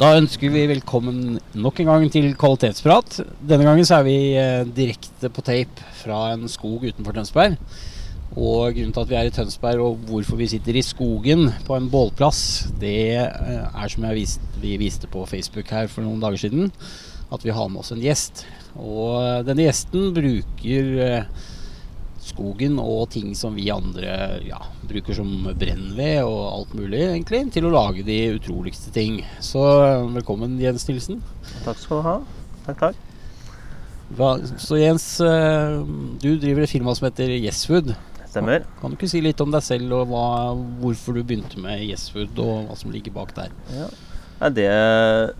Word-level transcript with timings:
Da 0.00 0.14
ønsker 0.16 0.48
vi 0.48 0.62
velkommen 0.64 1.34
nok 1.60 1.82
en 1.82 1.88
gang 1.90 2.04
til 2.08 2.30
Kvalitetsprat. 2.40 3.18
Denne 3.44 3.66
gangen 3.68 3.84
så 3.84 3.98
er 3.98 4.06
vi 4.06 4.14
eh, 4.32 4.62
direkte 4.64 5.28
på 5.28 5.42
tape 5.44 5.84
fra 5.98 6.30
en 6.32 6.48
skog 6.48 6.86
utenfor 6.86 7.18
Tønsberg. 7.18 7.58
Og 8.32 8.72
grunnen 8.78 8.94
til 8.96 9.02
at 9.02 9.10
vi 9.10 9.18
er 9.18 9.28
i 9.28 9.34
Tønsberg 9.36 9.82
og 9.84 10.06
hvorfor 10.08 10.40
vi 10.40 10.48
sitter 10.54 10.78
i 10.80 10.84
skogen 10.86 11.50
på 11.66 11.76
en 11.76 11.90
bålplass, 11.92 12.70
det 12.80 12.94
eh, 13.18 13.60
er 13.68 13.92
som 13.92 14.08
jeg 14.08 14.22
viste, 14.22 14.54
vi 14.62 14.78
viste 14.80 15.10
på 15.12 15.26
Facebook 15.28 15.68
her 15.68 15.92
for 15.92 16.00
noen 16.06 16.24
dager 16.24 16.46
siden, 16.46 16.72
at 17.28 17.44
vi 17.44 17.52
har 17.52 17.68
med 17.68 17.84
oss 17.84 17.92
en 17.92 18.00
gjest. 18.00 18.46
Og 18.80 19.44
denne 19.44 19.68
gjesten 19.68 20.14
bruker 20.16 20.94
eh, 21.10 21.50
skogen 22.30 22.78
og 22.82 23.10
ting 23.14 23.34
som 23.38 23.56
vi 23.58 23.68
andre 23.72 24.40
ja, 24.46 24.60
bruker 24.88 25.16
som 25.16 25.30
brennved 25.58 26.24
og 26.24 26.40
alt 26.48 26.74
mulig, 26.78 27.02
egentlig, 27.10 27.44
til 27.54 27.68
å 27.68 27.74
lage 27.74 28.06
de 28.06 28.18
utroligste 28.36 28.92
ting. 28.94 29.20
Så 29.44 29.62
eh, 29.84 30.08
velkommen, 30.16 30.58
Jens 30.62 30.88
Nilsen. 30.88 31.20
Takk 31.66 31.80
skal 31.82 32.00
du 32.00 32.08
ha. 32.08 32.18
Takk, 32.68 32.84
takk. 32.86 33.06
Hva, 34.18 34.34
så 34.58 34.78
Jens, 34.80 35.06
eh, 35.22 35.80
du 36.22 36.30
driver 36.42 36.66
et 36.66 36.72
firma 36.72 36.94
som 36.98 37.06
heter 37.10 37.36
Yeswood. 37.36 37.94
Stemmer. 38.30 38.64
Kan 38.78 38.92
du 38.92 38.98
ikke 38.98 39.10
si 39.10 39.22
litt 39.22 39.40
om 39.42 39.50
deg 39.50 39.62
selv 39.66 39.94
og 39.96 40.12
hva, 40.12 40.26
hvorfor 40.82 41.18
du 41.18 41.24
begynte 41.24 41.58
med 41.62 41.82
Yeswood, 41.88 42.38
og 42.38 42.68
hva 42.68 42.78
som 42.78 42.94
ligger 42.94 43.14
bak 43.14 43.34
der? 43.38 43.54
Ja. 43.74 43.88
Det, 44.40 45.34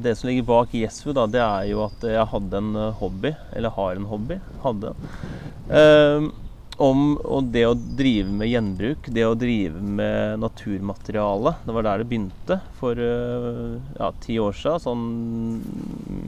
det 0.00 0.14
som 0.16 0.28
ligger 0.28 0.46
bak 0.48 0.70
Yeswood, 0.74 1.18
da, 1.18 1.26
det 1.28 1.40
er 1.44 1.66
jo 1.68 1.82
at 1.84 2.04
jeg 2.08 2.28
hadde 2.30 2.60
en 2.62 2.76
eh, 2.80 2.94
hobby, 2.96 3.34
eller 3.52 3.74
har 3.76 3.98
en 3.98 4.06
hobby, 4.08 4.38
hadde, 4.62 4.92
eh, 5.68 6.30
om 6.80 7.02
det 7.52 7.66
å 7.68 7.74
drive 7.76 8.32
med 8.32 8.48
gjenbruk, 8.48 9.10
det 9.12 9.26
å 9.28 9.36
drive 9.36 9.82
med 9.84 10.40
naturmateriale. 10.40 11.52
Det 11.66 11.74
var 11.76 11.84
der 11.84 12.00
det 12.00 12.08
begynte 12.08 12.56
for 12.80 12.96
eh, 12.96 13.76
ja, 13.98 14.08
ti 14.24 14.38
år 14.40 14.56
siden, 14.56 14.80
sånn 14.80 15.04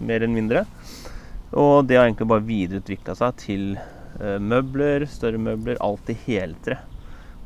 mer 0.05 0.27
enn 0.27 0.37
mindre. 0.37 0.67
Og 1.57 1.87
det 1.89 1.97
har 1.97 2.05
egentlig 2.11 2.29
bare 2.35 2.45
videreutvikla 2.45 3.15
seg 3.17 3.39
til 3.41 3.65
eh, 3.79 4.37
møbler, 4.45 5.07
større 5.09 5.41
møbler, 5.41 5.81
alt 5.81 6.13
i 6.13 6.19
heltre. 6.27 6.83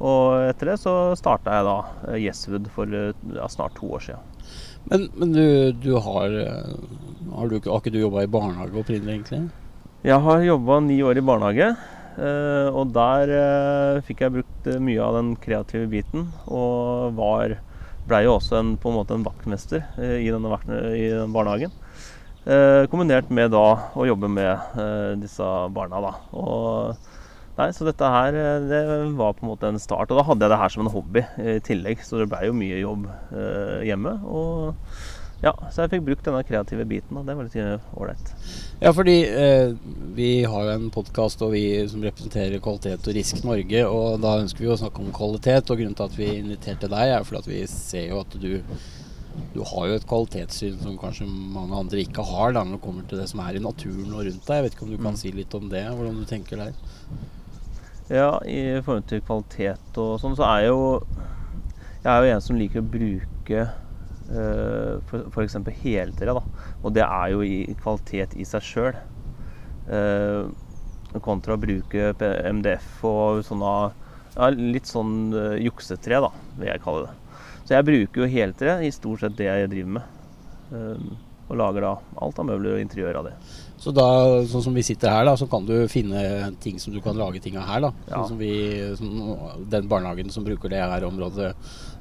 Og 0.03 0.51
etter 0.51 0.73
det 0.73 0.81
så 0.83 0.97
starta 1.19 1.55
jeg 1.55 1.71
da 1.71 2.19
Yeswood 2.19 2.69
for 2.75 2.91
ja, 2.91 3.47
snart 3.51 3.79
to 3.79 3.95
år 3.95 4.05
siden. 4.11 4.35
Men, 4.89 5.09
men 5.13 5.33
du, 5.33 5.73
du 5.73 5.93
har, 6.01 6.33
eh, 6.33 6.75
har, 7.35 7.49
du, 7.51 7.59
har 7.61 7.81
ikke 7.81 7.93
du 7.93 8.01
jobba 8.01 8.25
i 8.25 8.31
barnehage 8.33 8.81
opprinnelig, 8.81 9.19
egentlig? 9.19 9.41
Jeg 10.07 10.21
har 10.25 10.45
jobba 10.47 10.79
ni 10.87 11.01
år 11.05 11.21
i 11.21 11.25
barnehage, 11.29 11.69
eh, 12.17 12.69
og 12.73 12.95
der 12.97 13.33
eh, 13.37 14.01
fikk 14.07 14.25
jeg 14.25 14.37
brukt 14.39 14.71
mye 14.85 15.03
av 15.05 15.19
den 15.19 15.35
kreative 15.43 15.91
biten. 15.93 16.31
Og 16.47 17.13
var 17.19 17.59
blei 18.09 18.23
jo 18.25 18.39
også 18.39 18.63
en, 18.63 18.73
på 18.81 18.89
en 18.89 18.97
måte 18.97 19.19
en 19.19 19.27
vaktmester 19.27 19.85
i, 20.01 20.31
denne 20.33 20.61
i 20.97 21.11
den 21.13 21.35
barnehagen. 21.37 21.75
Eh, 22.49 22.87
kombinert 22.89 23.29
med 23.35 23.53
da 23.53 23.67
å 23.93 24.09
jobbe 24.09 24.31
med 24.33 24.81
disse 25.21 25.53
barna, 25.77 26.01
da. 26.01 26.15
Og 26.33 27.18
Nei, 27.59 27.69
så 27.75 27.87
dette 27.89 28.07
her 28.15 28.37
eh, 28.39 28.67
det 28.71 28.81
var 29.19 29.35
på 29.35 29.43
en 29.43 29.51
måte 29.53 29.67
en 29.67 29.81
start. 29.83 30.13
Og 30.13 30.21
da 30.21 30.27
hadde 30.29 30.47
jeg 30.47 30.53
det 30.55 30.61
her 30.61 30.75
som 30.75 30.85
en 30.87 30.93
hobby 30.95 31.25
eh, 31.43 31.57
i 31.59 31.63
tillegg, 31.67 32.05
så 32.07 32.21
det 32.21 32.29
blei 32.31 32.47
jo 32.47 32.55
mye 32.57 32.83
jobb 32.85 33.09
eh, 33.35 33.81
hjemme. 33.89 34.13
Og 34.31 34.77
ja, 35.43 35.53
så 35.71 35.85
jeg 35.85 35.93
fikk 35.93 36.05
brukt 36.07 36.25
denne 36.27 36.43
kreative 36.47 36.87
biten, 36.91 37.19
og 37.19 37.27
det 37.27 37.35
var 37.39 37.47
litt 37.47 37.57
eh, 37.63 37.91
ålreit. 37.99 38.31
Ja, 38.83 38.93
fordi 38.95 39.17
eh, 39.27 39.73
vi 40.15 40.31
har 40.51 40.65
jo 40.69 40.77
en 40.77 40.89
podkast 40.95 41.43
og 41.47 41.53
vi 41.55 41.65
som 41.91 42.03
representerer 42.07 42.63
Kvalitet 42.63 43.11
og 43.11 43.19
Risk 43.19 43.43
Norge, 43.47 43.83
og 43.91 44.23
da 44.23 44.37
ønsker 44.45 44.65
vi 44.65 44.71
å 44.75 44.79
snakke 44.79 45.03
om 45.03 45.11
kvalitet. 45.15 45.71
Og 45.71 45.83
grunnen 45.83 45.99
til 45.99 46.09
at 46.09 46.17
vi 46.19 46.31
inviterte 46.39 46.91
deg, 46.91 47.15
er 47.19 47.27
fordi 47.27 47.43
at 47.43 47.53
vi 47.53 47.61
ser 47.75 48.09
jo 48.13 48.23
at 48.23 48.39
du 48.39 48.53
du 49.55 49.61
har 49.63 49.85
jo 49.87 49.95
et 49.95 50.07
kvalitetssyn 50.09 50.81
som 50.83 50.97
kanskje 50.99 51.27
mange 51.29 51.77
andre 51.79 52.01
ikke 52.03 52.25
har 52.27 52.57
da, 52.57 52.65
når 52.67 52.75
det 52.75 52.83
kommer 52.83 53.05
til 53.07 53.21
det 53.21 53.29
som 53.31 53.39
er 53.45 53.55
i 53.55 53.63
naturen 53.63 54.11
og 54.11 54.25
rundt 54.27 54.49
deg. 54.49 54.57
Jeg 54.57 54.65
vet 54.65 54.75
ikke 54.75 54.87
om 54.89 54.91
du 54.91 54.97
kan 54.97 55.13
Mm. 55.13 55.19
si 55.21 55.31
litt 55.33 55.55
om 55.55 55.69
det, 55.71 55.85
hvordan 55.87 56.19
du 56.19 56.25
tenker 56.27 56.59
der? 56.59 56.73
Ja, 58.09 58.39
i 58.49 58.81
forhold 58.81 59.05
til 59.11 59.21
kvalitet 59.21 59.99
og 60.01 60.15
sånn, 60.23 60.37
så 60.39 60.47
er 60.49 60.63
jeg 60.65 60.71
jo 60.73 60.85
Jeg 62.01 62.09
er 62.09 62.23
jo 62.25 62.33
en 62.33 62.41
som 62.41 62.57
liker 62.57 62.81
å 62.81 62.89
bruke 62.95 63.65
uh, 64.33 65.19
f.eks. 65.35 65.59
heltre, 65.83 66.33
da. 66.33 66.43
Og 66.81 66.95
det 66.97 67.05
er 67.05 67.35
jo 67.35 67.43
i 67.45 67.75
kvalitet 67.83 68.37
i 68.39 68.47
seg 68.49 68.65
sjøl. 68.65 68.99
kontra 71.25 71.57
å 71.57 71.61
bruke 71.61 72.13
MDF 72.53 73.05
og 73.09 73.41
sånne 73.45 73.71
ja, 74.37 74.51
litt 74.53 74.89
sånn 74.89 75.33
uh, 75.35 75.57
juksetre, 75.61 76.21
da, 76.25 76.33
vil 76.57 76.71
jeg 76.71 76.85
kalle 76.85 77.09
det. 77.09 77.39
Så 77.65 77.75
jeg 77.77 77.89
bruker 77.91 78.23
jo 78.25 78.33
heltre 78.33 78.79
i 78.87 78.93
stort 78.95 79.25
sett 79.25 79.37
det 79.37 79.49
jeg 79.51 79.73
driver 79.75 79.99
med. 79.99 80.21
Uh, 80.73 81.17
og 81.49 81.61
lager 81.61 81.85
da 81.85 81.97
alt 82.25 82.41
av 82.41 82.49
møbler 82.49 82.77
og 82.79 82.85
interiør 82.85 83.21
av 83.21 83.29
det. 83.31 83.37
Så 83.79 83.93
da, 83.95 84.07
sånn 84.51 84.65
som 84.65 84.75
vi 84.75 84.83
sitter 84.83 85.13
her, 85.13 85.27
da, 85.29 85.37
så 85.39 85.47
kan 85.51 85.67
du 85.67 85.75
finne 85.91 86.51
ting 86.63 86.81
som 86.83 86.95
du 86.95 86.99
kan 87.05 87.19
lage 87.19 87.43
ting 87.43 87.59
av 87.61 87.69
her. 87.69 87.85
da. 87.87 87.93
Ja. 88.09 88.17
Sånn 88.17 88.33
som 88.33 88.41
vi, 88.41 88.55
som 88.99 89.69
den 89.71 89.87
barnehagen 89.91 90.35
som 90.35 90.47
bruker 90.47 90.73
det 90.73 90.83
her 90.83 91.07
området, 91.07 91.53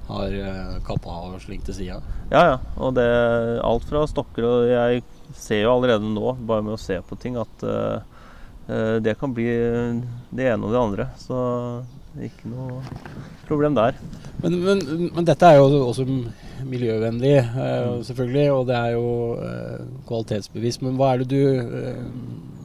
har 0.07 0.31
uh, 0.31 0.77
kappa 0.88 1.17
og 1.27 1.41
slengt 1.43 1.67
til 1.67 1.75
sida. 1.75 1.99
Ja, 2.31 2.43
ja. 2.53 2.57
Og 2.79 2.95
det 2.95 3.07
alt 3.65 3.88
fra 3.89 4.05
stokker 4.07 4.47
og 4.47 4.69
Jeg 4.71 5.03
ser 5.35 5.65
jo 5.65 5.73
allerede 5.73 6.07
nå, 6.07 6.33
bare 6.47 6.63
med 6.63 6.77
å 6.77 6.81
se 6.81 6.99
på 7.03 7.17
ting, 7.19 7.35
at 7.35 7.63
eh, 7.67 7.97
eh, 8.71 8.94
det 9.03 9.17
kan 9.19 9.33
bli 9.35 9.47
det 10.31 10.45
ene 10.47 10.63
og 10.63 10.71
det 10.71 10.79
andre. 10.79 11.07
Så 11.19 11.35
ikke 12.25 12.50
noe 12.50 12.81
problem 13.47 13.75
der. 13.78 13.95
Men, 14.44 14.55
men, 14.63 14.81
men 15.16 15.25
dette 15.28 15.45
er 15.50 15.57
jo 15.59 15.83
også 15.89 16.05
miljøvennlig, 16.67 17.35
eh, 17.44 17.91
selvfølgelig, 18.07 18.47
og 18.53 18.66
det 18.69 18.75
er 18.79 18.95
jo 18.95 19.11
eh, 19.41 19.85
kvalitetsbevisst. 20.09 20.81
Men 20.85 20.97
hva 21.00 21.13
er 21.13 21.23
det 21.23 21.29
du 21.31 21.44
eh, 21.61 22.01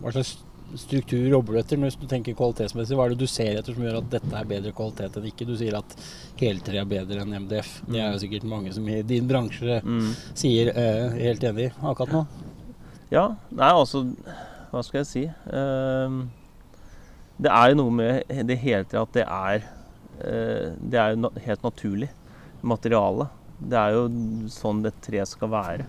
Hva 0.03 0.13
slags 0.17 0.33
struktur 0.81 1.21
jobber 1.29 1.53
du 1.53 1.59
etter 1.61 1.77
hvis 1.83 1.99
du 2.01 2.07
tenker 2.09 2.33
kvalitetsmessig? 2.39 2.97
Hva 2.97 3.05
er 3.05 3.13
det 3.13 3.21
du 3.21 3.29
ser 3.29 3.59
etter 3.61 3.75
som 3.77 3.85
gjør 3.85 3.99
at 4.01 4.07
dette 4.15 4.33
er 4.39 4.49
bedre 4.49 4.73
kvalitet 4.77 5.19
enn 5.21 5.27
ikke? 5.29 5.45
Du 5.47 5.53
sier 5.61 5.77
at 5.77 5.97
heltre 6.41 6.81
er 6.81 6.89
bedre 6.89 7.21
enn 7.27 7.35
MDF. 7.45 7.75
Det 7.93 8.01
er 8.01 8.15
jo 8.15 8.23
sikkert 8.25 8.47
mange 8.49 8.73
som 8.73 8.89
i 8.89 9.03
din 9.05 9.29
bransje 9.29 9.83
Mm. 9.85 10.13
sier 10.35 10.73
eh, 10.73 11.19
helt 11.21 11.45
enig 11.45 11.69
akkurat 11.83 12.17
nå. 12.17 12.25
Ja, 13.13 13.27
nei, 13.53 13.69
altså 13.77 14.07
Hva 14.73 14.81
skal 14.87 15.03
jeg 15.03 15.09
si? 15.11 15.23
Ehm, 15.53 16.23
det 17.43 17.53
er 17.53 17.73
jo 17.73 17.79
noe 17.81 17.95
med 17.95 18.35
det 18.49 18.59
hele 18.63 18.87
tida 18.87 19.03
at 19.03 19.17
det 19.17 19.25
er 19.27 19.65
eh, 20.23 20.69
Det 20.79 21.01
er 21.01 21.15
jo 21.15 21.31
helt 21.47 21.65
naturlig 21.67 22.11
materiale. 22.63 23.27
Det 23.59 23.79
er 23.79 23.97
jo 23.97 24.05
sånn 24.53 24.83
det 24.85 24.95
treet 25.03 25.31
skal 25.31 25.51
være. 25.51 25.87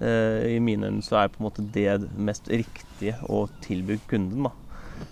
Eh, 0.00 0.56
I 0.56 0.58
mine 0.64 0.88
øyne 0.90 1.04
så 1.06 1.20
er 1.20 1.30
på 1.30 1.40
en 1.42 1.46
måte 1.46 1.66
det 1.74 2.10
mest 2.18 2.50
riktige 2.50 3.16
å 3.28 3.44
tilby 3.62 4.00
kunden. 4.10 4.48
da. 4.48 4.52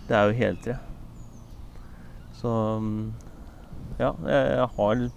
Det 0.08 0.16
er 0.16 0.26
jo 0.26 0.38
heltre. 0.38 0.78
Så 2.38 2.50
mm, 2.82 3.12
ja, 3.98 4.12
jeg 4.26 4.68
har 4.76 5.08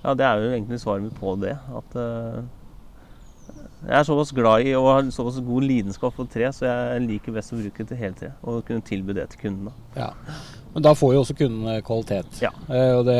Ja, 0.00 0.14
det 0.16 0.24
er 0.24 0.40
jo 0.40 0.52
egentlig 0.54 0.80
svaret 0.80 1.04
mitt 1.04 1.18
på 1.20 1.34
det. 1.42 1.58
At 1.76 1.96
eh, 2.00 2.40
jeg 3.86 3.98
er 3.98 4.02
såpass 4.04 4.32
glad 4.36 4.66
i 4.68 4.74
og 4.76 4.88
har 4.92 5.10
såpass 5.14 5.40
god 5.46 5.64
lidenskap 5.64 6.16
for 6.16 6.28
tre, 6.30 6.50
så 6.52 6.66
jeg 6.68 7.04
liker 7.06 7.32
best 7.32 7.54
å 7.54 7.60
bruke 7.60 7.82
det 7.82 7.88
til 7.92 8.00
heltre. 8.00 8.32
Og 8.42 8.64
kunne 8.68 8.84
tilby 8.84 9.16
det 9.16 9.30
til 9.32 9.46
kundene. 9.46 9.72
Ja. 9.96 10.10
Men 10.74 10.84
da 10.86 10.92
får 10.94 11.14
jo 11.16 11.20
også 11.24 11.34
kundene 11.34 11.80
kvalitet. 11.82 12.36
Ja. 12.44 12.52
Eh, 12.70 12.92
og 12.98 13.06
det 13.08 13.18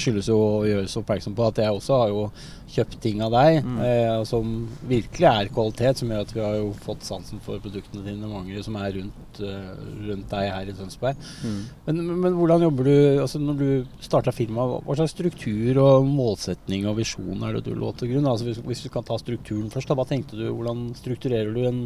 skyldes 0.00 0.30
jo 0.30 0.38
å 0.40 0.62
gjøres 0.64 0.94
oppmerksom 0.96 1.34
på 1.36 1.44
at 1.50 1.58
jeg 1.60 1.74
også 1.74 1.98
har 2.00 2.08
jo 2.14 2.22
kjøpt 2.68 2.98
ting 3.00 3.20
av 3.24 3.32
deg 3.32 3.58
Mm. 3.64 3.76
eh, 3.80 4.24
som 4.28 4.68
virkelig 4.88 5.26
er 5.28 5.48
kvalitet, 5.52 5.96
som 6.00 6.08
gjør 6.12 6.20
at 6.24 6.32
vi 6.34 6.40
har 6.44 6.54
jo 6.58 6.70
fått 6.84 7.04
sansen 7.04 7.40
for 7.44 7.60
produktene 7.64 8.04
dine, 8.04 8.28
mange 8.28 8.62
som 8.64 8.76
er 8.76 8.92
rundt, 8.96 9.40
eh, 9.40 9.70
rundt 10.08 10.28
deg 10.32 10.50
her 10.52 10.68
i 10.68 10.76
Tønsberg. 10.76 11.16
Men, 11.44 11.96
men, 12.06 12.20
men 12.20 12.32
hvordan 12.40 12.64
jobber 12.66 12.84
du 12.84 13.20
altså 13.22 13.40
når 13.40 13.58
du 13.58 13.86
starta 14.04 14.32
firmaet? 14.32 14.84
Hva 14.84 14.96
slags 14.96 15.12
struktur 15.16 15.80
og 15.84 16.08
målsetning 16.08 16.88
og 16.88 16.96
visjon 17.00 17.42
er 17.44 17.56
det 17.58 17.64
du 17.68 17.74
lå 17.74 17.92
til 17.96 18.12
grunn? 18.14 18.28
Altså 18.32 18.48
hvis, 18.48 18.60
hvis 18.64 18.84
du 18.84 18.88
kan 18.92 19.04
ta 19.04 19.16
strukturen 19.20 19.68
først, 19.72 19.88
da, 19.88 19.96
hva 19.96 20.08
tenkte 20.08 20.36
du? 20.40 20.48
Hvordan 20.52 20.94
strukturerer 20.96 21.52
du 21.56 21.62
en 21.68 21.84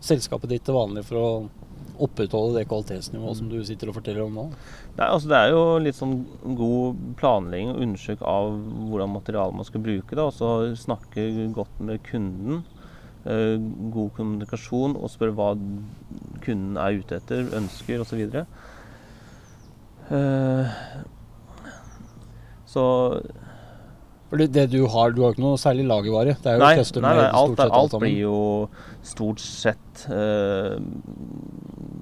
selskapet 0.00 0.50
ditt 0.52 0.64
til 0.66 0.74
vanlig 0.78 1.02
for 1.08 1.18
å 1.18 1.30
opprettholde 2.04 2.58
det 2.58 2.68
kvalitetsnivået 2.70 3.38
som 3.40 3.50
du 3.50 3.58
sitter 3.66 3.90
og 3.90 3.98
forteller 3.98 4.24
om 4.24 4.38
nå? 4.38 4.44
Nei, 4.98 5.06
altså 5.06 5.30
Det 5.30 5.38
er 5.38 5.52
jo 5.52 5.62
litt 5.82 5.98
sånn 5.98 6.16
god 6.58 7.02
planlegging 7.20 7.72
og 7.74 7.82
undersøk 7.86 8.24
av 8.26 8.50
hvordan 8.88 9.14
materialet 9.14 9.58
man 9.58 9.68
skal 9.68 9.84
bruke. 9.84 10.18
Og 10.22 10.32
så 10.36 10.52
snakke 10.78 11.28
godt 11.56 11.80
med 11.80 12.02
kunden. 12.08 12.64
eh, 13.28 13.58
god 13.92 14.10
kommunikasjon 14.16 14.96
og 14.96 15.10
spørre 15.12 15.34
hva 15.36 15.50
kunden 16.44 16.78
er 16.80 17.00
ute 17.02 17.18
etter, 17.18 17.50
ønsker 17.58 18.00
osv. 18.00 18.22
Uh, 20.08 20.64
så 22.64 22.84
fordi 24.28 24.46
det, 24.52 24.66
du 24.72 24.82
har, 24.92 25.12
du 25.16 25.22
har 25.24 25.32
ikke 25.32 25.40
noe 25.40 25.58
særlig 25.60 25.86
lagervare? 25.88 26.34
Det 26.36 26.50
er 26.50 26.58
jo 26.58 26.64
Nei, 26.66 26.74
nei, 26.76 27.12
nei 27.16 27.28
alt, 27.32 27.60
alt, 27.64 27.76
alt 27.78 27.94
blir 28.02 28.18
jo 28.26 28.40
stort 29.06 29.40
sett 29.40 30.02
eh, 30.12 30.76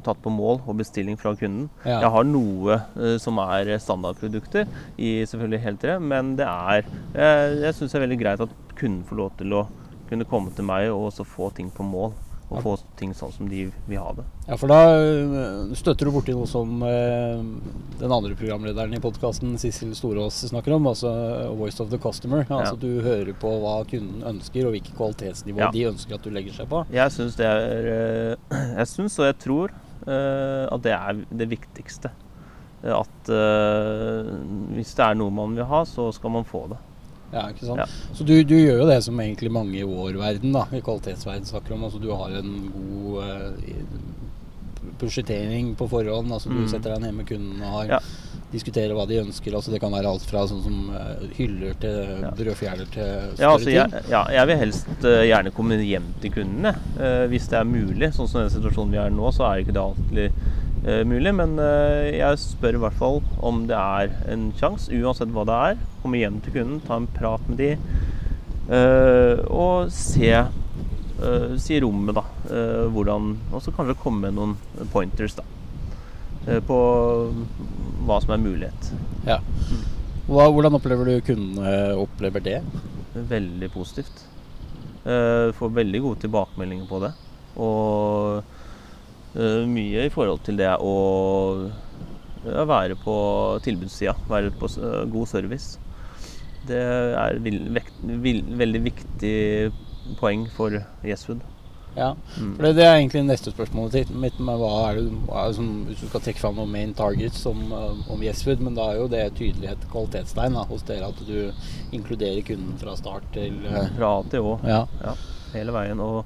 tatt 0.07 0.21
på 0.25 0.33
mål 0.33 0.61
og 0.65 0.77
bestilling 0.81 1.19
fra 1.21 1.35
kunden. 1.39 1.69
Ja. 1.85 2.01
Jeg 2.07 2.13
har 2.17 2.29
noe 2.29 2.79
eh, 2.97 3.17
som 3.23 3.39
er 3.43 3.75
standardprodukter 3.83 4.67
i 4.99 5.17
selvfølgelig 5.29 5.63
helt 5.67 5.83
det, 5.85 5.97
men 6.03 6.37
det 6.39 6.47
er 6.47 6.87
Jeg, 7.17 7.59
jeg 7.67 7.75
syns 7.79 7.93
det 7.93 7.99
er 8.01 8.07
veldig 8.07 8.21
greit 8.23 8.47
at 8.47 8.55
kunden 8.77 9.03
får 9.09 9.17
lov 9.25 9.35
til 9.41 9.53
å 9.57 9.67
kunne 10.07 10.25
komme 10.29 10.53
til 10.55 10.65
meg 10.69 10.87
og 10.93 11.09
også 11.11 11.25
få 11.27 11.51
ting 11.57 11.71
på 11.75 11.83
mål. 11.87 12.15
Og 12.47 12.61
få 12.63 12.73
ting 12.95 13.11
sånn 13.11 13.33
som 13.35 13.49
de 13.51 13.65
vil 13.89 13.99
ha 13.99 14.13
det. 14.15 14.23
Ja, 14.47 14.55
for 14.55 14.71
da 14.71 14.77
øh, 14.95 15.73
støtter 15.75 16.07
du 16.07 16.13
borti 16.15 16.31
noe 16.37 16.47
som 16.47 16.77
eh, 16.87 17.41
den 17.99 18.13
andre 18.15 18.37
programlederen 18.39 18.95
i 18.95 19.01
podkasten, 19.03 19.57
Sissel 19.59 19.97
Storås, 19.99 20.45
snakker 20.53 20.77
om, 20.77 20.87
altså 20.87 21.11
øh, 21.11 21.49
'Voice 21.59 21.83
of 21.83 21.91
the 21.91 21.99
Customer'. 21.99 22.47
Altså 22.47 22.77
Du 22.79 23.01
hører 23.03 23.33
på 23.35 23.51
hva 23.65 23.81
kunden 23.91 24.23
ønsker, 24.31 24.63
og 24.69 24.77
hvilket 24.77 24.95
kvalitetsnivå 24.95 25.59
Ja. 25.65 25.73
de 25.75 25.89
ønsker 25.91 26.15
at 26.15 26.23
du 26.23 26.31
legger 26.31 26.55
seg 26.55 26.71
på. 26.71 26.85
Jeg 26.95 27.11
syns 27.17 27.35
det 27.35 27.51
er 27.51 27.91
eh, 27.97 28.55
Jeg 28.79 28.87
syns 28.95 29.19
og 29.19 29.27
jeg 29.27 29.39
tror 29.43 29.75
eh, 29.75 29.83
at 30.05 30.83
det 30.83 30.93
er 30.93 31.25
det 31.31 31.49
viktigste. 31.51 32.11
Eh, 32.85 32.93
At 32.93 33.31
eh, 33.33 34.29
hvis 34.77 34.95
det 34.95 35.05
er 35.07 35.15
noe 35.19 35.31
man 35.31 35.57
vil 35.57 35.65
ha, 35.65 35.85
så 35.89 36.13
skal 36.15 36.31
man 36.31 36.45
få 36.45 36.67
det. 36.69 36.79
Ja, 37.33 37.49
ikke 37.51 37.67
sant? 37.67 37.79
Ja. 37.83 37.87
Så 38.15 38.23
du, 38.25 38.35
du 38.47 38.55
gjør 38.55 38.83
jo 38.85 38.87
det 38.89 39.01
som 39.03 39.19
egentlig 39.19 39.51
mange 39.51 39.75
i 39.81 39.83
vår 39.83 40.15
verden, 40.21 40.53
da, 40.55 40.63
i 40.71 40.81
kvalitetsverden, 40.81 41.45
snakker 41.49 41.75
om. 41.75 41.83
Altså 41.89 41.99
Du 42.01 42.13
har 42.15 42.31
en 42.39 42.53
god 42.71 43.23
uh, 43.25 44.93
prosjektering 45.01 45.75
på 45.77 45.89
forhånd. 45.91 46.31
Altså 46.33 46.49
Du 46.53 46.61
Mm. 46.63 46.69
setter 46.71 46.95
deg 46.95 47.01
ned 47.03 47.15
med 47.15 47.27
kunden 47.27 47.63
og 47.63 47.73
har 47.73 47.85
Ja. 47.97 47.99
Diskuterer 48.57 48.97
hva 48.97 49.07
de 49.09 49.21
ønsker. 49.23 49.55
Altså 49.55 49.73
Det 49.73 49.81
kan 49.83 49.95
være 49.95 50.11
alt 50.11 50.27
fra 50.27 50.45
sånn 50.51 50.65
som 50.65 50.91
øh, 50.97 51.25
hyller 51.39 51.79
til 51.83 52.27
brødfjeler 52.41 52.91
til 52.91 53.09
større 53.33 53.41
Ja, 53.45 53.53
altså, 53.53 53.73
jeg, 53.73 54.05
ja, 54.11 54.23
jeg 54.39 54.51
vil 54.51 54.63
helst 54.65 54.93
uh, 55.07 55.23
gjerne 55.29 55.55
komme 55.55 55.81
hjem 55.81 56.13
til 56.23 56.35
kundene, 56.35 56.75
uh, 56.99 57.25
hvis 57.31 57.49
det 57.53 57.61
er 57.61 57.69
mulig. 57.69 58.13
Sånn 58.17 58.31
som 58.31 58.43
den 58.43 58.55
situasjonen 58.55 58.97
vi 58.97 59.03
er 59.03 59.13
i 59.13 59.17
nå, 59.17 59.33
så 59.37 59.49
er 59.51 59.63
ikke 59.65 59.77
det 59.77 59.85
alltid 59.85 60.41
uh, 60.87 61.03
mulig. 61.09 61.35
Men 61.37 61.57
eh, 61.63 62.17
jeg 62.19 62.43
spør 62.43 62.79
i 62.79 62.83
hvert 62.85 62.99
fall 63.01 63.23
om 63.45 63.65
det 63.71 63.79
er 63.79 64.13
en 64.33 64.51
sjanse, 64.59 64.93
uansett 64.95 65.33
hva 65.35 65.47
det 65.49 65.57
er. 65.71 65.81
Komme 66.03 66.21
hjem 66.21 66.39
til 66.45 66.59
kunden, 66.59 66.85
ta 66.87 67.01
en 67.01 67.11
prat 67.17 67.43
med 67.51 67.61
de, 67.63 67.73
eh, 68.71 69.43
og 69.51 69.91
se 69.95 70.31
uh, 70.37 71.57
si 71.61 71.81
rommet, 71.83 72.17
da. 72.17 72.25
Uh, 72.51 72.87
hvordan 72.93 73.35
Og 73.53 73.63
så 73.63 73.75
kanskje 73.75 73.99
komme 74.03 74.27
med 74.27 74.37
noen 74.39 74.57
pointers, 74.93 75.37
da. 75.39 75.47
Uh, 76.47 76.61
på 76.63 76.79
hva 78.07 78.19
som 78.23 78.35
er 78.35 78.43
mulighet. 78.43 78.91
Ja. 79.27 79.41
Hva, 80.27 80.49
hvordan 80.51 80.79
opplever 80.79 81.09
du 81.09 81.15
kundene 81.27 81.95
opplever 82.01 82.43
det? 82.43 82.61
Veldig 83.15 83.71
positivt. 83.75 84.25
Uh, 85.07 85.53
får 85.55 85.75
veldig 85.75 86.03
gode 86.03 86.23
tilbakemeldinger 86.25 86.87
på 86.91 87.01
det. 87.05 87.13
Og 87.63 88.43
uh, 89.37 89.63
mye 89.71 90.07
i 90.07 90.13
forhold 90.13 90.43
til 90.47 90.59
det 90.59 90.73
å 90.83 90.95
ja, 92.47 92.65
være 92.67 92.99
på 93.03 93.17
tilbudssida. 93.67 94.15
Være 94.31 94.53
på 94.55 94.71
eh, 94.79 95.03
god 95.11 95.27
service. 95.27 95.81
Det 96.67 96.79
er 96.79 97.39
vil, 97.43 97.61
vekt, 97.75 97.99
vil, 98.23 98.43
veldig 98.59 98.83
viktig 98.87 99.37
poeng 100.21 100.47
for 100.55 100.75
Yeswood. 101.07 101.43
Ja, 101.97 102.11
Mm. 102.37 102.57
for 102.57 102.63
det, 102.67 102.85
er 102.85 102.97
egentlig 102.99 103.23
neste 103.25 103.53
spørsmålet 103.55 104.11
mitt. 104.13 104.39
Med 104.39 104.59
hva 104.61 104.73
er 104.91 104.99
det, 105.01 105.05
hva 105.27 105.45
er 105.45 105.49
det 105.49 105.57
som, 105.57 105.71
hvis 105.89 106.01
du 106.03 106.09
skal 106.11 106.21
trekke 106.27 106.43
fram 106.43 106.59
noen 106.61 106.73
main 106.73 106.93
targets 106.95 107.47
om, 107.49 107.63
uh, 107.73 108.13
om 108.13 108.23
Yeswood, 108.23 108.61
men 108.61 108.75
da 108.77 108.91
er 108.91 108.99
jo 109.01 109.07
det 109.09 109.23
tydelig 109.39 109.71
et 109.73 109.87
kvalitetstegn 109.93 110.59
da, 110.59 110.67
hos 110.69 110.85
dere 110.89 111.09
at 111.09 111.23
du 111.27 111.53
inkluderer 111.97 112.43
kunden 112.45 112.77
fra 112.83 112.97
start 113.01 113.25
til 113.33 113.63
uh, 113.65 113.87
Fra 113.97 114.13
A 114.19 114.27
til 114.29 114.51
Å. 114.53 114.59
Ja, 114.69 114.83
Ja, 115.03 115.15
hele 115.55 115.73
veien. 115.73 116.01
Og 116.05 116.25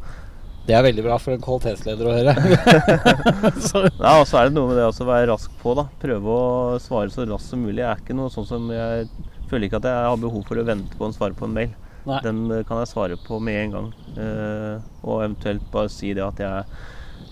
det 0.67 0.75
er 0.77 0.83
veldig 0.85 1.03
bra 1.07 1.17
for 1.23 1.35
en 1.35 1.45
kvalitetsleder 1.45 2.11
å 2.11 2.17
høre. 2.19 2.35
Ja, 4.01 4.17
og 4.21 4.27
så 4.29 4.41
er 4.41 4.49
det 4.49 4.57
noe 4.57 4.71
med 4.71 4.79
det 4.79 4.87
å 4.89 5.07
være 5.07 5.31
rask 5.31 5.53
på, 5.63 5.75
da. 5.79 5.87
Prøve 6.03 6.35
å 6.35 6.79
svare 6.83 7.13
så 7.15 7.25
raskt 7.29 7.53
som 7.53 7.63
mulig. 7.63 7.81
Jeg 7.83 7.91
er 7.91 8.03
ikke 8.03 8.17
noe 8.19 8.33
sånn 8.33 8.49
som 8.49 8.67
jeg 8.75 9.07
føler 9.51 9.67
ikke 9.69 9.81
at 9.81 9.89
jeg 9.91 10.09
har 10.11 10.21
behov 10.21 10.45
for 10.49 10.61
å 10.61 10.67
vente 10.67 10.99
på 10.99 11.07
en 11.09 11.15
svar 11.17 11.35
på 11.37 11.47
en 11.49 11.57
mail. 11.57 11.73
Nei. 12.09 12.21
Den 12.25 12.47
eh, 12.51 12.65
kan 12.69 12.81
jeg 12.83 12.91
svare 12.91 13.19
på 13.21 13.41
med 13.43 13.59
en 13.65 13.75
gang. 13.77 13.91
Eh, 14.17 14.89
og 15.03 15.25
eventuelt 15.25 15.67
bare 15.73 15.93
si 15.93 16.13
det 16.17 16.25
at 16.25 16.41
jeg, 16.43 16.81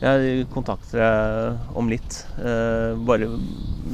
jeg 0.02 0.46
kontakter 0.54 1.02
deg 1.02 1.78
om 1.78 1.90
litt. 1.92 2.20
Eh, 2.42 2.94
bare 3.08 3.30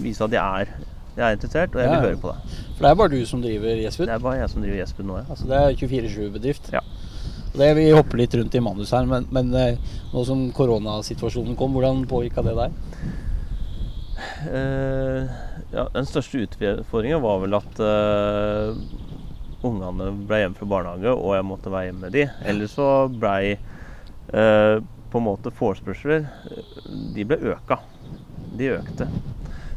vise 0.03 0.26
at 0.26 0.37
jeg 0.37 0.65
er, 0.65 0.75
jeg 1.15 1.25
er 1.26 1.38
interessert, 1.38 1.75
og 1.75 1.82
jeg 1.82 1.93
vil 1.93 1.99
ja. 1.99 2.05
høre 2.09 2.23
på 2.23 2.35
deg. 2.35 2.61
For 2.75 2.87
det 2.87 2.93
er 2.93 3.00
bare 3.03 3.15
du 3.15 3.26
som 3.31 3.43
driver 3.44 3.82
Yeswood. 3.87 4.11
Det 4.11 4.17
er 4.19 4.26
bare 4.29 4.43
jeg 4.43 4.53
som 4.55 4.67
driver 4.67 4.81
Jesper 4.82 5.09
nå, 5.11 5.19
ja. 5.21 5.26
Altså 5.31 5.50
det 5.50 5.61
er 5.61 5.81
24-7-bedrift. 5.82 6.73
Ja. 6.75 6.85
Det, 7.55 7.69
vi 7.79 7.91
hopper 7.94 8.19
litt 8.19 8.35
rundt 8.35 8.55
i 8.59 8.62
manus 8.67 8.91
her, 8.91 9.05
men, 9.06 9.29
men 9.31 9.53
nå 9.55 10.25
som 10.27 10.49
koronasituasjonen 10.56 11.55
kom, 11.55 11.77
hvordan 11.77 12.03
påvirka 12.11 12.43
det 12.43 12.56
deg? 12.59 12.75
Eh, 14.50 15.25
ja, 15.75 15.87
den 15.94 16.06
største 16.06 16.44
utfordringen 16.44 17.23
var 17.25 17.41
vel 17.43 17.56
at 17.59 17.81
eh, 17.82 18.77
ungene 19.65 20.11
ble 20.29 20.43
hjemme 20.43 20.59
fra 20.59 20.69
barnehage, 20.71 21.13
og 21.15 21.35
jeg 21.39 21.47
måtte 21.49 21.73
være 21.73 21.89
hjemme 21.89 22.05
med 22.07 22.15
de. 22.17 22.25
Ellers 22.51 22.75
så 22.77 22.89
blei 23.13 23.55
eh, 23.55 24.77
på 25.11 25.21
en 25.21 25.27
måte 25.29 25.53
forespørsler 25.55 26.25
De 27.15 27.25
ble 27.29 27.39
øka. 27.55 27.79
De 28.59 28.73
økte. 28.77 29.09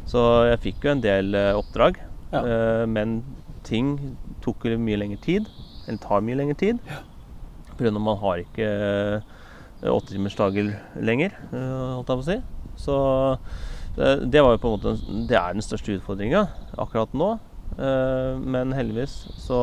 Så 0.08 0.22
jeg 0.48 0.60
fikk 0.64 0.86
jo 0.86 0.94
en 0.96 1.04
del 1.04 1.34
eh, 1.38 1.54
oppdrag, 1.58 2.00
Ja. 2.32 2.42
eh, 2.44 2.84
men 2.90 3.22
ting 3.64 3.94
tok 4.44 4.64
mye 4.76 4.98
lengre 5.00 5.20
tid. 5.24 5.48
Eller 5.86 6.00
tar 6.02 6.20
mye 6.24 6.36
lengre 6.36 6.56
tid. 6.60 6.78
Pga. 7.78 7.88
at 7.88 8.00
man 8.02 8.16
har 8.20 8.40
ikke 8.42 8.66
eh, 8.68 9.88
åttetimersdager 9.88 10.72
lenger, 11.00 11.32
eh, 11.52 11.94
holdt 11.96 12.08
jeg 12.08 12.18
på 12.18 12.24
å 12.24 12.28
si. 12.28 12.38
Så 12.78 12.94
det, 13.96 14.30
det 14.30 14.42
var 14.44 14.54
jo 14.54 14.60
på 14.62 14.68
en 14.70 14.74
måte 14.76 15.26
Det 15.28 15.34
er 15.38 15.54
den 15.56 15.64
største 15.64 15.96
utfordringa 15.96 16.44
akkurat 16.78 17.14
nå. 17.18 17.30
Eh, 17.76 18.38
men 18.40 18.72
heldigvis 18.76 19.26
så 19.38 19.58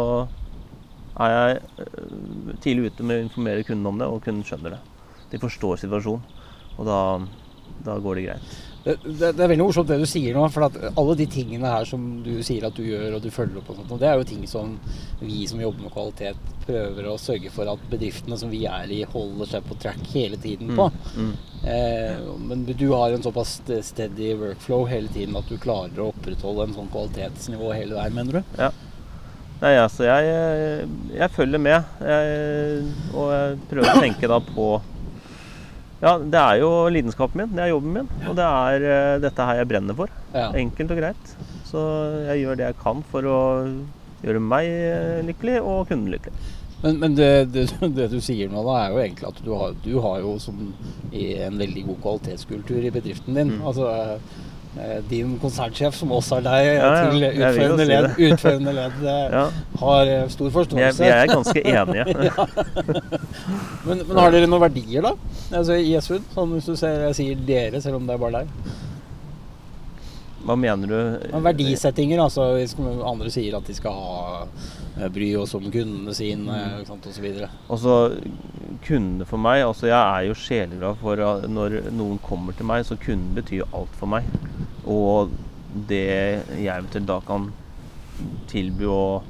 er 1.19 1.31
jeg 1.31 1.59
eh, 1.83 2.55
tidlig 2.63 2.91
ute 2.91 3.07
med 3.07 3.19
å 3.21 3.25
informere 3.25 3.65
kunden 3.67 3.89
om 3.91 3.99
det, 4.01 4.09
og 4.11 4.23
kunden 4.25 4.45
skjønner 4.47 4.77
det. 4.77 4.81
De 5.33 5.41
forstår 5.41 5.79
situasjonen, 5.81 6.25
og 6.75 6.89
da, 6.89 6.99
da 7.87 7.97
går 8.03 8.19
det 8.19 8.25
greit. 8.27 8.57
Det, 8.85 8.93
det, 9.01 9.31
det 9.33 9.41
er 9.41 9.49
veldig 9.49 9.65
morsomt 9.65 9.89
det 9.89 9.97
du 9.97 10.05
sier 10.05 10.35
nå. 10.37 10.43
For 10.53 10.67
at 10.67 10.75
alle 10.91 11.15
de 11.17 11.25
tingene 11.31 11.71
her 11.71 11.87
som 11.89 12.03
du 12.25 12.35
sier 12.45 12.67
at 12.67 12.77
du 12.77 12.85
gjør 12.85 13.17
og 13.17 13.23
du 13.23 13.31
følger 13.33 13.57
opp, 13.61 13.71
og 13.73 13.79
sånt, 13.79 13.95
og 13.95 14.01
det 14.01 14.11
er 14.11 14.19
jo 14.19 14.27
ting 14.29 14.45
som 14.49 14.75
vi 15.23 15.41
som 15.49 15.63
jobber 15.63 15.87
med 15.87 15.95
kvalitet, 15.95 16.53
prøver 16.65 17.09
å 17.09 17.17
sørge 17.21 17.51
for 17.53 17.69
at 17.71 17.89
bedriftene 17.89 18.37
som 18.37 18.53
vi 18.53 18.63
er 18.69 18.93
i, 18.93 19.01
holder 19.09 19.49
seg 19.55 19.65
på 19.65 19.77
track 19.81 20.01
hele 20.13 20.37
tiden 20.41 20.73
på. 20.77 20.87
Mm. 21.17 21.35
Eh, 21.65 22.25
men 22.45 22.65
du 22.69 22.87
har 22.93 23.13
en 23.13 23.25
såpass 23.25 23.57
steady 23.89 24.33
workflow 24.37 24.85
hele 24.89 25.09
tiden 25.13 25.37
at 25.37 25.49
du 25.49 25.57
klarer 25.61 26.01
å 26.01 26.11
opprettholde 26.13 26.69
en 26.69 26.75
sånn 26.77 26.91
kvalitetsnivå 26.93 27.73
hele 27.73 27.97
veien, 27.97 28.17
mener 28.17 28.39
du? 28.41 28.57
Nei, 29.61 29.77
altså 29.79 30.03
jeg, 30.03 30.89
jeg 31.15 31.31
følger 31.33 31.61
med, 31.63 31.95
jeg, 32.03 32.81
og 33.15 33.31
jeg 33.31 33.61
prøver 33.69 33.93
å 33.93 34.03
tenke 34.03 34.29
da 34.29 34.41
på 34.43 34.67
Ja, 36.05 36.15
det 36.21 36.37
er 36.37 36.59
jo 36.61 36.69
lidenskapen 36.93 37.39
min, 37.41 37.53
det 37.57 37.63
er 37.65 37.71
jobben 37.73 37.95
min, 37.95 38.09
og 38.29 38.35
det 38.37 38.45
er 38.45 38.83
eh, 38.93 39.13
dette 39.23 39.47
her 39.49 39.61
jeg 39.63 39.69
brenner 39.71 39.97
for. 39.97 40.11
Ja. 40.35 40.51
Enkelt 40.61 40.93
og 40.93 40.99
greit. 41.01 41.31
Så 41.65 41.81
jeg 42.27 42.43
gjør 42.43 42.59
det 42.59 42.67
jeg 42.69 42.77
kan 42.83 43.01
for 43.09 43.25
å 43.25 43.39
gjøre 44.25 44.41
meg 44.43 44.69
eh, 44.69 45.23
lykkelig 45.25 45.57
og 45.65 45.87
kunden 45.89 46.13
lykkelig. 46.13 46.37
Men, 46.83 46.99
men 47.01 47.15
det, 47.17 47.29
det, 47.55 47.65
det 47.97 48.09
du 48.13 48.19
sier 48.21 48.51
nå, 48.53 48.61
da, 48.67 48.75
er 48.83 48.93
jo 48.93 49.01
egentlig 49.01 49.29
at 49.31 49.41
du 49.45 49.53
har, 49.57 49.73
du 49.81 49.93
har 50.03 50.19
jo 50.21 50.35
som 50.43 50.59
en 51.15 51.61
veldig 51.63 51.85
god 51.87 52.01
kvalitetskultur 52.03 52.85
i 52.85 52.91
bedriften 52.93 53.37
din. 53.39 53.55
Mm. 53.55 53.63
Altså 53.65 53.89
eh, 54.77 54.99
din 55.09 55.33
konsernsjef, 55.41 55.97
som 55.97 56.13
også 56.13 56.37
er 56.37 56.45
deg, 56.45 56.67
Ja, 56.67 56.75
ja, 56.75 57.09
til 57.09 57.25
jeg 57.25 57.39
utførende 57.39 57.81
si 57.81 57.89
ledd, 57.95 58.09
det. 58.11 58.29
utførende 58.29 58.75
ledd 58.77 59.01
Ja, 59.39 59.45
har 59.81 60.13
stor 60.35 60.53
forståelse. 60.59 61.01
vi 61.01 61.09
er 61.15 61.33
ganske 61.33 61.65
enige. 61.65 62.05
Men, 63.85 63.99
men 64.07 64.17
har 64.17 64.31
dere 64.33 64.47
noen 64.49 64.63
verdier, 64.65 65.05
da? 65.05 65.11
Altså 65.53 65.75
I 65.77 65.91
Yeswood? 65.93 66.25
Sånn 66.33 66.53
hvis 66.55 66.65
du 66.69 66.75
ser, 66.79 67.03
jeg 67.09 67.15
sier 67.19 67.41
dere, 67.47 67.81
selv 67.83 67.99
om 67.99 68.07
det 68.07 68.15
er 68.15 68.21
bare 68.23 68.41
deg. 68.43 68.73
Hva 70.45 70.55
mener 70.61 70.89
du? 70.89 70.97
Verdisettinger, 71.41 72.19
altså 72.21 72.51
hvis 72.53 72.75
andre 72.77 73.31
sier 73.33 73.55
at 73.57 73.65
de 73.65 73.73
skal 73.73 73.95
ha 73.97 74.43
eh, 74.99 75.07
bry 75.13 75.31
oss 75.41 75.55
om 75.57 75.65
kundene 75.73 76.13
sine 76.13 76.59
Mm. 76.85 76.91
osv. 77.09 77.25
Altså, 77.69 77.95
kundene 78.85 79.25
for 79.25 79.41
meg 79.41 79.63
altså 79.65 79.87
Jeg 79.89 79.97
er 79.97 80.27
jo 80.27 80.35
sjeleglad 80.37 80.97
for 81.01 81.21
at 81.25 81.47
når 81.49 81.79
noen 81.91 82.19
kommer 82.21 82.53
til 82.53 82.65
meg, 82.69 82.85
så 82.85 82.97
kunden 82.97 83.33
betyr 83.35 83.65
alt 83.73 83.93
for 83.97 84.05
meg. 84.07 84.23
Og 84.85 85.31
det 85.89 86.05
jeg 86.61 86.69
eventuelt 86.77 87.07
da 87.09 87.19
kan 87.25 87.49
tilby 88.47 88.85
og 88.85 89.23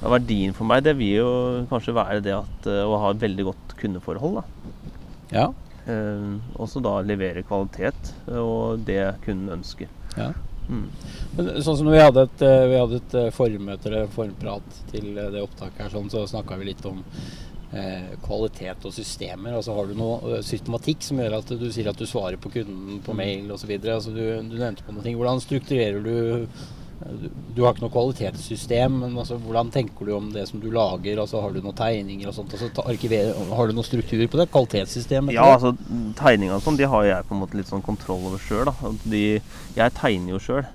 ja, 0.00 0.08
Verdien 0.14 0.54
for 0.54 0.64
meg, 0.64 0.82
det 0.86 0.96
vil 0.96 1.16
jo 1.18 1.30
kanskje 1.70 1.94
være 1.94 2.22
det 2.24 2.32
at 2.38 2.66
eh, 2.70 2.84
å 2.88 2.98
ha 3.02 3.10
et 3.12 3.20
veldig 3.20 3.44
godt 3.50 3.76
kundeforhold. 3.80 4.40
da. 4.40 4.72
Ja. 5.34 5.48
Eh, 5.88 6.36
også 6.60 6.82
da 6.84 6.98
levere 7.06 7.44
kvalitet 7.46 8.12
og 8.28 8.84
det 8.88 9.02
kunden 9.24 9.58
ønsker. 9.60 9.90
ja. 10.16 10.34
Mm. 10.68 10.88
Men 11.36 11.46
sånn 11.64 11.78
som 11.80 11.88
vi 11.88 12.00
hadde 12.00 12.26
et, 12.26 12.42
eh, 12.44 12.66
vi 12.68 12.76
hadde 12.76 12.98
et 13.00 13.14
eh, 13.16 13.30
formøte 13.32 13.88
eller 13.88 14.10
formprat 14.12 14.80
til 14.90 15.16
eh, 15.16 15.30
det 15.32 15.40
opptaket 15.40 15.80
her, 15.80 15.92
sånn, 15.94 16.10
så 16.12 16.26
snakka 16.28 16.58
vi 16.60 16.68
litt 16.68 16.84
om 16.88 16.98
eh, 17.72 18.10
kvalitet 18.24 18.84
og 18.84 18.92
systemer. 18.92 19.56
Altså 19.56 19.76
Har 19.78 19.88
du 19.88 19.96
noe 19.96 20.34
eh, 20.36 20.42
systematikk 20.44 21.06
som 21.06 21.22
gjør 21.22 21.38
at 21.38 21.54
du 21.60 21.64
sier 21.72 21.88
at 21.88 21.96
du 21.96 22.04
svarer 22.08 22.36
på 22.40 22.52
kunden 22.52 23.00
på 23.04 23.16
mail 23.16 23.48
osv.? 23.54 23.72
Altså, 23.80 24.12
du, 24.12 24.22
du 24.44 24.58
nevnte 24.58 24.84
på 24.84 24.92
noe. 24.92 25.16
Hvordan 25.22 25.40
strukturerer 25.44 26.04
du 26.04 26.44
du, 26.98 27.60
har 27.62 27.74
ikke 27.74 27.84
noe 27.84 27.94
kvalitetssystem, 27.94 28.96
men 29.04 29.18
altså, 29.20 29.36
hvordan 29.38 29.70
tenker 29.74 30.08
du 30.08 30.14
om 30.16 30.32
det 30.34 30.48
som 30.50 30.62
du 30.62 30.66
lager? 30.74 31.20
Altså, 31.22 31.38
har 31.44 31.54
du 31.54 31.60
noen 31.62 31.76
tegninger 31.78 32.30
og 32.30 32.34
sånt? 32.34 32.56
Altså, 32.56 32.70
har 32.74 33.70
du 33.70 33.76
noen 33.76 33.86
struktur 33.86 34.24
på 34.26 34.40
det? 34.40 34.48
Kvalitetssystemet? 34.50 35.36
Ja, 35.36 35.46
altså 35.54 35.74
tegninga 36.18 36.56
og 36.58 36.64
sånn, 36.64 36.78
de 36.80 36.88
har 36.90 37.06
jeg 37.06 37.28
på 37.28 37.36
en 37.36 37.42
måte 37.44 37.60
litt 37.60 37.70
sånn 37.70 37.86
kontroll 37.86 38.26
over 38.32 38.42
sjøl. 38.42 38.72
Jeg 39.12 39.94
tegner 40.00 40.34
jo 40.34 40.42
sjøl 40.42 40.66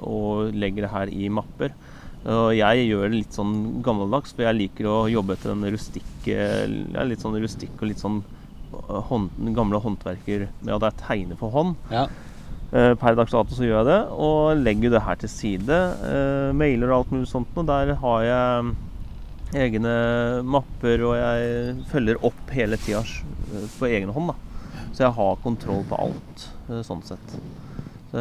og 0.00 0.56
legger 0.56 0.86
det 0.86 0.94
her 0.94 1.12
i 1.12 1.28
mapper. 1.28 1.76
Og 2.28 2.50
jeg 2.56 2.88
gjør 2.88 3.06
det 3.06 3.20
litt 3.20 3.36
sånn 3.36 3.54
gammeldags, 3.84 4.32
for 4.34 4.48
jeg 4.48 4.56
liker 4.56 4.88
å 4.90 4.96
jobbe 5.12 5.36
etter 5.36 5.52
den 5.52 5.68
rustikke 5.70 6.34
ja, 6.34 7.04
Litt 7.06 7.22
sånn 7.22 7.36
rustikk 7.40 7.76
og 7.78 7.92
litt 7.92 8.02
sånn 8.02 8.18
hånd, 9.08 9.30
gamle 9.56 9.80
håndverker 9.80 10.48
med 10.60 10.74
at 10.74 10.88
jeg 10.88 10.98
tegner 11.04 11.38
for 11.40 11.54
hånd. 11.54 11.76
Ja. 11.92 12.08
Eh, 12.68 12.94
Per 13.00 13.16
dags 13.16 13.32
dato 13.32 13.56
så 13.56 13.64
gjør 13.64 13.78
jeg 13.80 13.88
det, 13.88 14.00
og 14.12 14.60
legger 14.60 14.92
det 14.92 15.04
her 15.06 15.20
til 15.22 15.32
side. 15.32 15.78
Eh, 16.04 16.50
mailer 16.56 16.90
og 16.92 16.98
alt 16.98 17.14
mulig 17.14 17.30
sånt. 17.30 17.54
Og 17.56 17.68
der 17.68 17.94
har 18.02 18.26
jeg 18.26 18.74
egne 19.64 19.94
mapper, 20.44 21.04
og 21.08 21.14
jeg 21.16 21.78
følger 21.88 22.20
opp 22.28 22.52
hele 22.52 22.76
tida 22.82 23.00
eh, 23.00 23.70
på 23.78 23.88
egen 23.88 24.12
hånd. 24.12 24.34
da. 24.34 24.82
Så 24.92 25.06
jeg 25.06 25.16
har 25.16 25.40
kontroll 25.44 25.86
på 25.88 26.00
alt, 26.08 26.44
sånn 26.84 27.04
sett. 27.06 27.38
Så, 28.10 28.20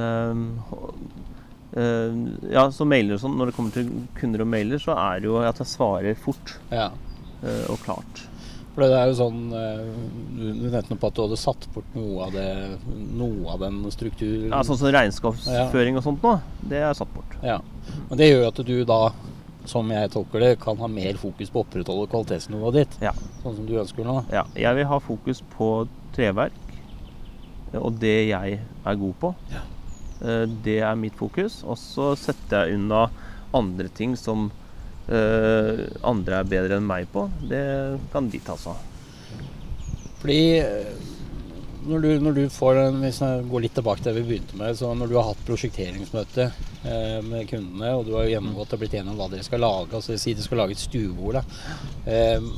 eh, 1.75 2.16
ja, 2.54 2.68
så 2.72 2.88
mailer 2.88 3.16
og 3.16 3.22
sånn, 3.24 3.38
Når 3.39 3.50
det 3.50 3.56
kommer 3.56 3.75
til 3.75 3.92
kunder 4.20 4.44
og 4.44 4.51
mailer, 4.51 4.80
så 4.84 4.96
er 4.96 5.20
det 5.20 5.30
jo 5.30 5.38
at 5.44 5.60
jeg 5.60 5.74
svarer 5.75 6.20
fort 6.20 6.58
ja. 6.72 6.89
og 7.68 7.80
klart. 7.84 8.27
For 8.77 8.86
det 8.86 8.93
er 8.93 9.07
jo 9.10 9.15
sånn 9.17 9.38
eh, 9.57 9.86
Du 10.38 10.67
nevnte 10.69 10.91
noe 10.91 11.00
på 11.01 11.10
at 11.10 11.15
du 11.17 11.22
hadde 11.24 11.38
satt 11.41 11.63
bort 11.74 11.96
noe 11.98 12.27
av, 12.27 12.36
det, 12.36 12.43
noe 13.17 13.48
av 13.55 13.63
den 13.65 13.79
strukturen. 13.89 14.51
Ja, 14.53 14.60
Sånn 14.67 14.77
som 14.77 14.91
regnskapsføring 14.93 15.98
og 15.98 16.05
sånt 16.05 16.22
nå, 16.22 16.36
det 16.69 16.84
er 16.86 16.93
satt 16.98 17.10
bort. 17.15 17.34
Ja. 17.41 17.57
Men 18.12 18.22
det 18.22 18.27
gjør 18.29 18.43
jo 18.43 18.51
at 18.51 18.62
du 18.67 18.75
da, 18.86 19.00
som 19.67 19.89
jeg 19.91 20.12
tolker 20.13 20.46
det, 20.46 20.51
kan 20.62 20.77
ha 20.77 20.88
mer 20.93 21.17
fokus 21.17 21.50
på 21.50 21.63
å 21.63 21.65
opprettholde 21.65 22.05
kvalitetsnivået 22.13 22.77
ditt. 22.77 23.00
Ja. 23.10 23.15
Sånn 23.41 23.57
som 23.57 23.65
du 23.65 23.74
ønsker 23.81 24.05
nå. 24.05 24.19
Ja, 24.31 24.46
jeg 24.53 24.77
vil 24.77 24.89
ha 24.93 25.01
fokus 25.03 25.41
på 25.57 25.72
treverk 26.15 26.63
og 27.75 27.98
det 28.00 28.13
jeg 28.29 28.60
er 28.62 29.01
god 29.01 29.17
på. 29.19 29.34
Ja. 29.51 29.65
Eh, 30.22 30.46
Det 30.63 30.77
er 30.86 30.96
mitt 31.01 31.17
fokus. 31.17 31.63
Og 31.65 31.81
så 31.81 32.13
setter 32.15 32.67
jeg 32.69 32.77
unna 32.77 33.07
andre 33.57 33.89
ting 33.89 34.13
som 34.17 34.51
andre 35.07 36.41
er 36.41 36.49
bedre 36.51 36.77
enn 36.77 36.87
meg 36.87 37.07
på. 37.13 37.29
Det 37.47 37.63
kan 38.11 38.27
de 38.31 38.41
ta 38.43 38.57
seg 38.59 38.75
av. 38.75 38.87
Fordi 40.21 40.59
eh, 40.59 40.95
når 41.87 42.03
du, 42.03 42.07
når 42.19 42.33
du 42.35 42.43
får 42.51 42.75
den, 42.75 43.01
Hvis 43.05 43.21
jeg 43.23 43.43
går 43.51 43.63
litt 43.63 43.75
tilbake 43.77 44.03
til 44.03 44.11
det 44.11 44.21
vi 44.21 44.29
begynte 44.31 44.57
med. 44.59 44.77
så 44.77 44.93
Når 44.93 45.11
du 45.11 45.15
har 45.15 45.29
hatt 45.29 45.45
prosjekteringsmøte 45.47 46.47
eh, 46.47 47.19
med 47.23 47.47
kundene, 47.49 47.93
og 47.95 48.07
du 48.07 48.15
har 48.17 48.27
gjennomgått 48.31 48.73
og 48.75 48.81
blitt 48.81 48.97
enig 48.97 49.13
om 49.13 49.19
hva 49.21 49.29
dere 49.31 49.45
skal 49.45 49.63
lage, 49.63 49.93
altså 49.95 50.17
si 50.19 50.35
de 50.35 50.43
skal 50.43 50.63
lage 50.63 50.75
et 50.75 50.83
stuebord, 50.83 51.39
da. 51.39 51.43
Eh, 52.11 52.51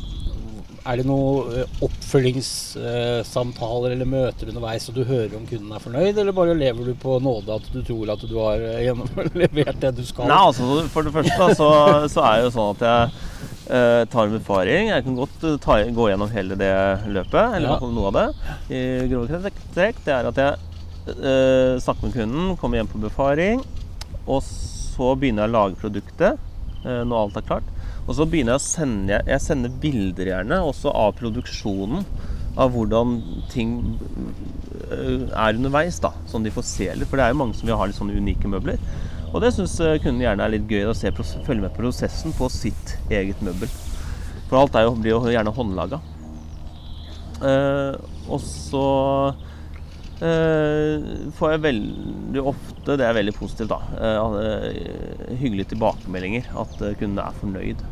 er 0.87 0.95
det 1.01 1.05
noen 1.09 1.65
oppfølgingssamtaler 1.85 3.89
eller 3.95 4.07
møter 4.09 4.49
underveis 4.51 4.83
så 4.87 4.91
du 4.95 5.01
hører 5.07 5.35
om 5.37 5.45
kunden 5.49 5.71
er 5.75 5.83
fornøyd, 5.83 6.15
eller 6.17 6.33
bare 6.35 6.55
lever 6.57 6.83
du 6.89 6.93
på 6.99 7.11
nåde 7.23 7.49
at 7.59 7.65
du 7.73 7.79
tror 7.87 8.05
at 8.13 8.21
du 8.29 8.35
har 8.39 8.57
eh, 8.63 8.93
levert 9.41 9.79
det 9.83 9.91
du 9.99 10.03
skal? 10.07 10.25
Nei, 10.29 10.39
altså 10.49 10.63
For 10.93 11.01
det 11.07 11.13
første 11.15 11.43
så, 11.59 11.69
så 12.11 12.19
er 12.25 12.33
det 12.39 12.45
jo 12.49 12.53
sånn 12.55 12.73
at 12.75 12.81
jeg 12.87 13.01
eh, 13.69 14.03
tar 14.11 14.23
en 14.29 14.37
befaring. 14.37 14.83
Jeg 14.93 15.01
kan 15.07 15.15
godt 15.19 15.37
eh, 15.49 15.57
ta, 15.63 15.71
gå 15.99 16.03
gjennom 16.11 16.29
hele 16.33 16.53
det 16.59 16.73
løpet, 17.09 17.45
eller 17.59 17.69
Ja. 17.75 17.79
noe 17.99 18.07
av 18.11 18.15
det. 18.19 18.27
I 18.73 18.75
grove 19.11 19.25
trekk. 19.75 19.95
Det 20.05 20.13
er 20.15 20.23
at 20.31 20.37
jeg 20.43 20.53
eh, 21.15 21.73
snakker 21.83 22.03
med 22.09 22.15
kunden, 22.17 22.43
kommer 22.61 22.75
hjem 22.81 22.91
på 22.91 23.03
befaring, 23.03 23.57
og 24.29 24.39
så 24.45 25.07
begynner 25.17 25.41
jeg 25.45 25.51
å 25.53 25.57
lage 25.57 25.79
produktet 25.79 26.33
eh, 26.85 27.03
når 27.07 27.17
alt 27.25 27.37
er 27.39 27.47
klart. 27.51 27.67
Og 28.09 28.17
så 28.17 28.25
begynner 28.25 28.55
jeg 28.55 28.61
å 28.61 28.65
sende 28.65 29.19
Jeg 29.29 29.43
sender 29.43 29.73
bilder 29.83 30.31
gjerne 30.31 30.61
også 30.65 30.93
av 30.97 31.13
produksjonen. 31.19 32.07
Av 32.59 32.73
hvordan 32.73 33.19
ting 33.53 33.75
eh, 34.89 35.27
er 35.29 35.59
underveis, 35.59 35.99
da, 36.03 36.11
sånn 36.27 36.43
de 36.43 36.51
får 36.51 36.65
se 36.67 36.89
litt. 36.89 37.07
For 37.07 37.21
det 37.21 37.27
er 37.27 37.35
jo 37.35 37.41
mange 37.43 37.55
som 37.55 37.69
vil 37.69 37.77
ha 37.79 37.85
litt 37.87 37.99
sånne 37.99 38.17
unike 38.17 38.49
møbler. 38.51 38.81
Og 39.29 39.43
det 39.43 39.53
syns 39.53 39.77
kunden 40.01 40.23
gjerne 40.23 40.47
er 40.47 40.55
litt 40.55 40.71
gøy 40.71 40.89
å 40.89 40.95
se, 40.97 41.13
følge 41.13 41.61
med 41.61 41.75
på 41.75 41.83
prosessen 41.83 42.33
på 42.35 42.49
sitt 42.51 42.95
eget 43.13 43.39
møbel. 43.45 43.69
For 44.49 44.57
alt 44.57 44.79
jo, 44.81 44.95
blir 44.97 45.13
jo 45.13 45.21
gjerne 45.29 45.53
håndlaga. 45.53 46.01
Eh, 47.45 47.93
og 48.27 48.41
så 48.43 48.87
eh, 50.25 51.05
får 51.37 51.53
jeg 51.53 51.63
veldig 51.67 52.43
ofte, 52.51 52.97
det 52.97 53.05
er 53.05 53.15
veldig 53.19 53.35
positivt, 53.37 53.71
da, 53.71 53.79
eh, 54.01 54.41
eh, 54.41 55.37
hyggelige 55.39 55.75
tilbakemeldinger. 55.75 56.49
At 56.57 56.73
kunden 56.79 56.99
kundene 57.03 57.29
er 57.29 57.39
fornøyd. 57.43 57.87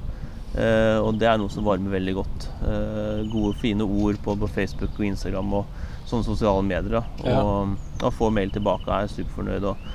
Eh, 0.57 0.97
og 1.03 1.19
det 1.21 1.27
er 1.29 1.37
noe 1.37 1.53
som 1.53 1.65
varmer 1.67 1.93
veldig 1.93 2.15
godt. 2.17 2.47
Eh, 2.65 3.21
gode, 3.29 3.53
fine 3.61 3.85
ord 3.85 4.17
på, 4.23 4.33
på 4.41 4.49
Facebook 4.55 4.95
og 4.97 5.05
Instagram 5.11 5.53
og 5.59 5.85
sånne 6.09 6.25
sosiale 6.25 6.65
medier. 6.65 6.97
Da. 6.97 7.03
Ja. 7.27 7.43
Og 7.43 8.07
å 8.07 8.13
få 8.15 8.31
mail 8.33 8.53
tilbake 8.53 8.89
er 8.89 9.05
jeg 9.05 9.19
superfornøyd. 9.19 9.67
Og, 9.69 9.87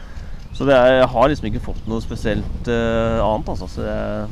så 0.52 0.68
det 0.68 0.76
er, 0.76 0.98
jeg 1.00 1.10
har 1.14 1.30
liksom 1.32 1.50
ikke 1.50 1.64
fått 1.64 1.86
noe 1.90 2.04
spesielt 2.04 2.70
eh, 2.70 3.18
annet, 3.24 3.52
altså. 3.54 3.70
Så 3.74 3.86
jeg, 3.88 4.26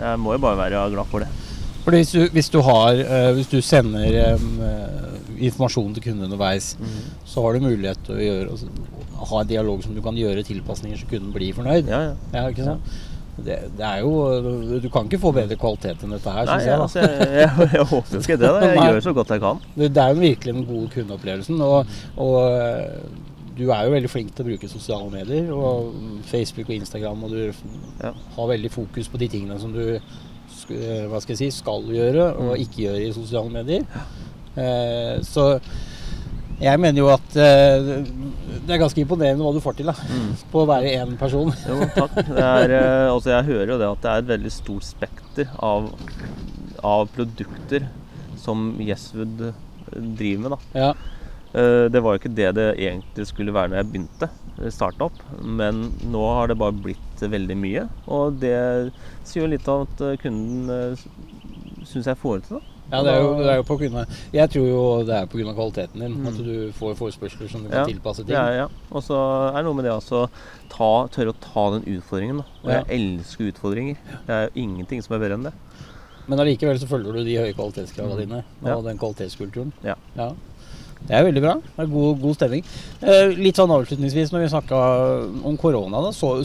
jeg 0.00 0.22
må 0.24 0.36
jo 0.36 0.44
bare 0.46 0.62
være 0.64 0.86
glad 0.94 1.10
for 1.12 1.24
det. 1.24 1.30
Fordi 1.84 2.00
hvis 2.00 2.14
du, 2.14 2.20
hvis 2.32 2.48
du, 2.48 2.62
har, 2.64 2.96
hvis 3.36 3.50
du 3.52 3.58
sender 3.60 4.14
eh, 4.22 4.44
informasjon 5.36 5.92
til 5.92 6.06
kunden 6.06 6.30
underveis, 6.30 6.70
så 7.28 7.44
har 7.44 7.58
du 7.58 7.66
mulighet 7.66 8.00
til 8.06 8.16
å 8.16 8.22
gjøre, 8.24 8.54
altså, 8.54 8.70
ha 9.24 9.40
en 9.42 9.50
dialog 9.50 9.82
som 9.84 9.92
du 9.96 10.00
kan 10.04 10.16
gjøre 10.16 10.46
tilpasninger 10.46 10.96
så 11.00 11.10
kunden 11.10 11.34
blir 11.34 11.52
fornøyd. 11.56 11.90
Ja, 11.92 12.00
ja. 12.08 12.14
Ja, 12.32 12.46
ikke 12.48 12.64
sant? 12.70 12.94
Det, 13.36 13.56
det 13.76 13.82
er 13.84 13.98
jo 14.04 14.10
Du 14.80 14.88
kan 14.94 15.08
ikke 15.08 15.18
få 15.18 15.32
bedre 15.34 15.56
kvalitet 15.58 16.04
enn 16.06 16.12
dette 16.14 16.30
her, 16.30 16.46
syns 16.46 16.66
jeg, 16.68 16.78
altså, 16.78 17.00
jeg, 17.02 17.28
jeg, 17.34 17.68
jeg 17.74 17.86
håper 17.90 18.20
ikke 18.20 18.36
det. 18.38 18.50
Jeg 18.62 18.76
Nei. 18.78 18.86
gjør 18.92 19.00
så 19.08 19.12
godt 19.16 19.32
jeg 19.34 19.40
kan. 19.42 19.62
Det, 19.74 19.88
det 19.96 20.02
er 20.04 20.08
jo 20.14 20.20
virkelig 20.22 20.54
den 20.54 20.66
gode 20.68 20.88
kundeopplevelsen. 20.94 21.60
Og, 21.60 21.86
og 22.16 22.36
eh, 22.52 23.00
du 23.58 23.64
er 23.70 23.84
jo 23.86 23.94
veldig 23.94 24.10
flink 24.10 24.30
til 24.34 24.44
å 24.44 24.48
bruke 24.52 24.68
sosiale 24.70 25.10
medier, 25.10 25.50
og 25.54 25.92
Facebook 26.30 26.70
og 26.70 26.76
Instagram, 26.78 27.24
og 27.26 27.30
du 27.34 27.42
Ja. 28.02 28.12
har 28.36 28.48
veldig 28.50 28.70
fokus 28.74 29.08
på 29.08 29.18
de 29.22 29.28
tingene 29.34 29.58
som 29.62 29.72
du 29.74 29.82
eh, 29.94 31.04
hva 31.10 31.20
skal 31.22 31.34
jeg 31.34 31.38
si, 31.42 31.50
skal 31.58 31.82
gjøre 31.90 32.28
og 32.38 32.52
Mm. 32.54 32.62
ikke 32.64 32.82
gjøre 32.86 33.02
i 33.08 33.12
sosiale 33.14 33.50
medier. 33.50 33.82
Eh, 34.56 35.18
så 35.26 35.58
jeg 36.64 36.80
mener 36.80 36.98
jo 37.02 37.08
at 37.12 37.34
uh, 37.36 37.88
det 38.64 38.74
er 38.74 38.80
ganske 38.82 39.00
imponerende 39.02 39.44
hva 39.44 39.52
du 39.56 39.60
får 39.64 39.76
til 39.78 39.90
da, 39.90 39.94
Mm. 40.08 40.30
på 40.52 40.62
å 40.62 40.68
være 40.70 40.92
én 40.98 41.16
person. 41.20 41.52
Jo, 41.68 41.78
takk. 41.96 42.14
Det 42.28 42.44
er, 42.44 42.74
uh, 42.78 43.12
altså 43.14 43.34
jeg 43.34 43.48
hører 43.50 43.74
jo 43.74 43.80
det 43.82 43.90
at 43.92 44.02
det 44.04 44.12
er 44.14 44.22
et 44.24 44.30
veldig 44.34 44.52
stort 44.54 44.86
spekter 44.88 45.50
av, 45.64 45.90
av 46.84 47.08
produkter 47.14 47.88
som 48.44 48.72
Yeswood 48.82 49.50
driver 49.94 50.44
med. 50.48 50.56
da. 50.56 50.60
Ja. 50.86 50.92
Uh, 51.54 51.86
Det 51.94 52.00
var 52.02 52.14
jo 52.16 52.22
ikke 52.22 52.34
det 52.34 52.50
det 52.58 52.68
egentlig 52.82 53.26
skulle 53.30 53.54
være 53.54 53.70
når 53.72 53.82
jeg 53.82 53.90
begynte, 53.92 54.30
starte 54.74 55.06
opp. 55.08 55.18
Men 55.42 55.88
nå 56.10 56.22
har 56.36 56.50
det 56.50 56.58
bare 56.60 56.74
blitt 56.74 57.22
veldig 57.24 57.56
mye. 57.58 57.86
Og 58.10 58.36
det 58.42 58.54
sier 59.24 59.44
jo 59.44 59.50
litt 59.50 59.66
om 59.70 59.84
at 59.86 60.02
eh, 60.04 60.16
kunden 60.20 60.98
syns 61.88 62.06
jeg 62.10 62.18
får 62.20 62.40
det 62.42 62.48
til. 62.48 62.58
da. 62.60 62.73
Ja, 62.94 63.02
det 63.02 63.12
er 63.12 63.22
jo, 63.24 63.32
det 63.40 63.50
er 63.52 63.58
jo 63.58 63.66
på 63.66 63.76
grunn 63.80 63.96
av, 64.00 64.18
Jeg 64.34 64.50
tror 64.54 64.66
jo 64.68 64.82
det 65.08 65.16
er 65.18 65.26
pga. 65.26 65.54
kvaliteten 65.54 66.04
din. 66.04 66.14
Mm. 66.20 66.28
At 66.30 66.38
du 66.46 66.72
får 66.78 66.94
forespørsler 67.00 67.50
som 67.50 67.64
du 67.64 67.68
kan 67.68 67.80
Ja, 67.80 67.84
tilpasse 67.90 68.22
Det 68.22 68.30
ting. 68.30 68.36
Ja, 68.38 68.64
ja. 68.64 68.68
Og 68.90 69.02
så 69.02 69.18
er 69.50 69.58
det 69.58 69.64
noe 69.66 69.74
med 69.74 69.84
det 69.88 69.92
å 69.92 70.28
tørre 70.70 71.34
å 71.34 71.40
ta 71.40 71.64
den 71.74 71.84
utfordringen. 71.96 72.38
Da. 72.38 72.44
Og 72.62 72.70
Ja. 72.70 72.82
jeg 72.84 73.00
elsker 73.00 73.50
utfordringer. 73.52 73.96
Det 74.26 74.34
er 74.34 74.48
jo 74.48 74.62
ingenting 74.62 75.02
som 75.02 75.16
er 75.16 75.20
bedre 75.26 75.34
enn 75.34 75.50
det. 75.50 75.52
Men 76.26 76.40
allikevel 76.40 76.78
så 76.80 76.88
følger 76.88 77.12
du 77.12 77.24
de 77.24 77.36
høye 77.36 77.52
kvalitetskravene 77.52 78.16
dine 78.16 78.44
og 78.62 78.68
Ja. 78.68 78.80
den 78.80 78.98
kvalitetskulturen. 78.98 79.72
Ja. 79.82 79.96
Det 80.16 81.12
er 81.12 81.24
veldig 81.26 81.42
bra. 81.42 81.54
Det 81.60 81.84
er 81.84 81.86
god, 81.92 82.20
god 82.22 82.34
stemning. 82.34 82.64
Eh, 83.02 83.34
litt 83.36 83.56
sånn 83.56 83.72
avslutningsvis, 83.74 84.32
når 84.32 84.40
vi 84.40 84.52
snakka 84.54 84.78
om 85.44 85.56
korona, 85.60 86.00
da, 86.00 86.12
så, 86.16 86.38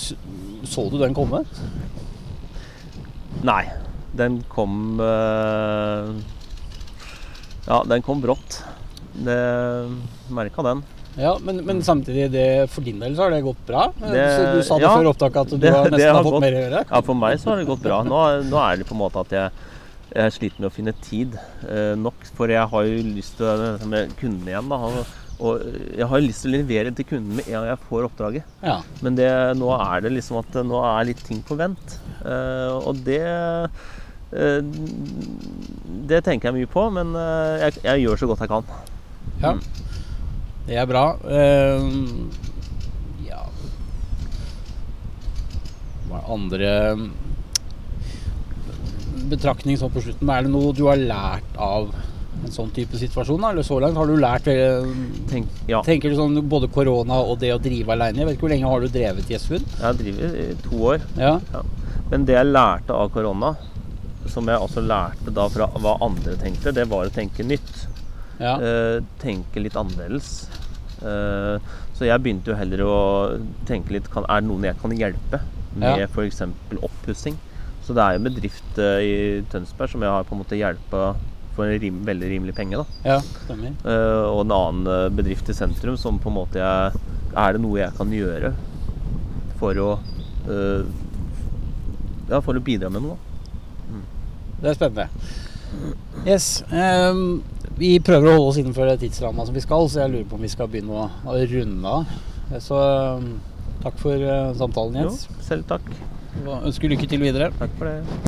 så, 0.67 0.89
du 0.91 0.97
den 0.99 1.15
komme? 1.15 1.45
Nei. 3.47 3.63
Den 4.19 4.43
kom 4.49 4.99
uh, 4.99 6.09
Ja, 7.69 7.83
den 7.85 8.01
kom 8.01 8.21
brått. 8.21 8.63
Det 9.13 9.37
merka 10.33 10.65
den. 10.65 10.81
Ja, 11.19 11.37
men, 11.43 11.57
men, 11.65 11.81
samtidig, 11.83 12.29
det, 12.31 12.69
for 12.71 12.85
din 12.85 12.99
del 13.01 13.15
så 13.15 13.25
har 13.25 13.33
det 13.33 13.41
gått 13.43 13.61
bra? 13.67 13.89
Det, 13.99 14.25
du 14.55 14.61
sa 14.63 14.77
det 14.79 14.87
ja, 14.87 14.93
før 14.95 15.09
opptaket 15.11 15.39
at 15.41 15.51
du 15.51 15.57
det, 15.59 15.71
har 15.73 15.89
nesten 15.91 16.15
har 16.15 16.23
fått 16.23 16.35
gått, 16.37 16.45
mer 16.45 16.55
å 16.55 16.61
gjøre? 16.63 16.83
Ja, 16.89 17.01
for 17.05 17.19
meg 17.19 17.41
så 17.41 17.51
har 17.51 17.61
det 17.61 17.67
gått 17.69 17.83
bra. 17.83 17.99
Nå, 18.07 18.19
nå 18.47 18.61
er 18.63 18.79
det 18.79 18.87
på 18.89 18.95
en 18.95 19.01
måte 19.01 19.23
at 19.25 19.35
jeg, 19.35 19.65
jeg 20.13 20.35
sliter 20.37 20.63
med 20.63 20.69
å 20.69 20.73
finne 20.73 20.93
tid 21.03 21.35
eh, 21.67 21.95
nok. 21.99 22.29
For 22.37 22.53
jeg 22.53 22.65
har 22.73 22.87
jo 22.87 23.01
lyst 23.09 23.37
til 23.41 23.65
med 23.91 24.15
kundene 24.21 24.53
igjen. 24.53 24.71
da, 24.71 24.79
og, 24.89 25.17
og 25.39 25.67
jeg 25.99 26.09
har 26.13 26.25
lyst 26.25 26.45
til 26.45 26.53
å 26.53 26.55
levere 26.55 26.95
til 26.95 27.09
kunden 27.11 27.37
med 27.37 27.49
en 27.49 27.57
gang 27.57 27.69
jeg 27.73 27.83
får 27.89 28.09
oppdraget. 28.09 28.57
Ja. 28.65 28.79
Men 29.05 29.19
det, 29.19 29.29
nå 29.59 29.73
er 29.75 30.05
det 30.05 30.15
liksom 30.15 30.39
at 30.41 30.61
nå 30.71 30.81
er 30.93 31.09
litt 31.11 31.25
ting 31.27 31.43
på 31.45 31.59
vent. 31.59 31.99
Eh, 32.23 32.79
og 32.79 33.03
det 33.05 33.23
Det 34.29 36.21
tenker 36.25 36.49
jeg 36.49 36.57
mye 36.59 36.69
på, 36.69 36.83
men 36.93 37.15
eh, 37.17 37.63
jeg, 37.65 37.79
jeg, 37.85 38.03
gjør 38.05 38.21
så 38.21 38.29
godt 38.29 38.43
jeg 38.45 38.51
kan. 38.51 38.73
Ja. 39.41 39.55
Mm. 39.55 39.63
Det 40.69 40.77
er 40.77 40.85
bra. 40.85 41.05
Uh, 41.25 42.29
ja 43.25 43.39
Hva 46.05 46.19
er 46.19 46.27
andre 46.35 46.73
betraktning 49.29 49.79
sånn 49.79 49.93
på 49.93 50.03
slutten? 50.05 50.29
Er 50.29 50.45
det 50.45 50.53
noe 50.53 50.75
du 50.77 50.85
har 50.87 51.01
lært 51.01 51.57
av 51.57 51.89
en 51.89 52.53
sånn 52.53 52.69
type 52.75 53.01
situasjon? 53.01 53.47
Eller 53.49 53.65
så 53.65 53.79
langt 53.81 53.97
har 53.97 54.09
du 54.09 54.15
lært 54.19 54.47
Tenk, 55.31 55.49
ja. 55.69 55.81
Tenker 55.85 56.13
du 56.13 56.19
sånn 56.19 56.37
både 56.49 56.69
korona 56.73 57.17
og 57.23 57.41
det 57.41 57.51
å 57.55 57.59
drive 57.61 57.95
aleine? 57.95 58.21
Jeg 58.21 58.29
vet 58.29 58.37
ikke 58.37 58.47
hvor 58.47 58.53
lenge 58.53 58.71
har 58.75 58.85
du 58.85 58.93
drevet 58.93 59.33
i 59.33 59.37
Jeg 59.39 59.65
har 59.81 59.97
drevet 59.97 60.39
i 60.45 60.47
to 60.67 60.85
år. 60.93 61.03
Ja. 61.17 61.35
Ja. 61.53 61.65
Men 62.09 62.25
det 62.25 62.37
jeg 62.37 62.49
lærte 62.49 62.95
av 62.95 63.11
korona, 63.13 63.53
som 64.31 64.49
jeg 64.49 64.61
også 64.61 64.83
lærte 64.85 65.33
da 65.35 65.47
fra 65.51 65.67
hva 65.81 65.97
andre 66.05 66.35
tenkte, 66.39 66.73
det 66.75 66.87
var 66.91 67.09
å 67.09 67.13
tenke 67.13 67.45
nytt. 67.45 67.85
Ja. 68.39 68.55
Eh, 68.55 69.01
tenke 69.21 69.61
litt 69.61 69.77
annerledes. 69.79 70.47
Eh, 71.03 71.71
så 71.95 72.07
jeg 72.07 72.23
begynte 72.23 72.51
jo 72.51 72.59
heller 72.59 72.83
å 72.85 72.97
tenke 73.67 73.95
litt 73.95 74.07
kan, 74.11 74.25
Er 74.31 74.41
det 74.41 74.49
noen 74.49 74.67
jeg 74.67 74.79
kan 74.79 74.95
hjelpe 74.95 75.41
med 75.75 76.03
ja. 76.03 76.07
f.eks. 76.07 76.41
oppussing? 76.79 77.35
Så 77.83 77.95
det 77.95 78.03
er 78.03 78.15
jo 78.15 78.21
en 78.21 78.27
bedrift 78.27 78.77
uh, 78.77 78.99
i 79.01 79.41
Tønsberg 79.49 79.89
som 79.89 80.03
jeg 80.05 80.13
har 80.13 80.25
på 80.27 80.35
en 80.35 80.41
måte 80.43 80.57
hjelpa 80.59 81.15
for 81.55 81.65
en 81.65 81.79
rim, 81.81 82.03
veldig 82.05 82.27
rimelig 82.29 82.53
penge. 82.55 82.77
da 82.77 83.15
ja, 83.15 83.17
stemmer. 83.47 83.73
Uh, 83.81 84.29
Og 84.29 84.43
en 84.43 84.53
annen 84.53 85.15
bedrift 85.17 85.49
i 85.49 85.55
sentrum 85.57 85.97
som 85.97 86.19
på 86.21 86.29
en 86.29 86.37
måte 86.37 86.61
jeg, 86.61 87.01
Er 87.33 87.55
det 87.55 87.63
noe 87.63 87.79
jeg 87.81 87.95
kan 87.97 88.13
gjøre 88.13 88.53
for 89.59 89.81
å 89.83 89.89
Ja, 92.29 92.39
for 92.45 92.55
å 92.55 92.61
bidra 92.63 92.91
med 92.93 93.03
noe? 93.03 93.17
Det 94.59 94.73
er 94.73 94.75
spennende. 94.75 95.07
Yes. 96.27 96.63
Um, 96.67 97.41
vi 97.79 97.93
prøver 98.03 98.27
å 98.27 98.33
holde 98.35 98.47
oss 98.49 98.57
innenfor 98.59 98.89
tidsramma 98.99 99.45
som 99.47 99.55
vi 99.55 99.63
skal, 99.63 99.85
så 99.87 100.01
jeg 100.03 100.11
lurer 100.11 100.25
på 100.27 100.35
om 100.35 100.43
vi 100.43 100.51
skal 100.51 100.67
begynne 100.71 100.95
å, 100.99 101.05
å 101.23 101.35
runde 101.53 101.93
av. 101.93 102.17
Så 102.59 102.75
um, 102.75 103.29
takk 103.85 103.99
for 104.01 104.19
uh, 104.19 104.51
samtalen, 104.59 104.97
Jens. 104.99 105.27
Jo, 105.29 105.37
selv 105.45 105.69
takk. 105.69 105.85
Og 106.43 106.67
ønsker 106.67 106.91
lykke 106.91 107.07
til 107.07 107.23
videre. 107.23 107.51
Takk 107.59 107.71
for 107.79 107.87
det. 107.87 108.27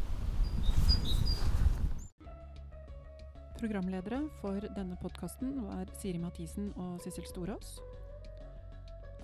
Programledere 3.59 4.23
for 4.39 4.63
denne 4.77 4.95
podkasten 5.01 5.51
var 5.67 5.89
Siri 6.01 6.21
Mathisen 6.21 6.71
og 6.79 7.01
Sissel 7.03 7.27
Storås. 7.27 7.75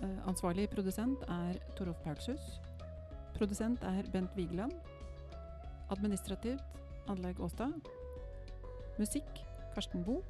Uh, 0.02 0.28
ansvarlig 0.28 0.68
produsent 0.74 1.24
er 1.32 1.56
Torolf 1.78 2.04
Paulshus. 2.04 2.58
Produsent 3.38 3.86
er 3.88 4.04
Bent 4.12 4.36
Vigeland. 4.36 4.76
Administrativt 5.94 6.78
Anlegg 7.08 7.40
Åstad. 7.40 7.74
Musikk 8.98 9.42
Karsten 9.76 10.04
Boe. 10.04 10.24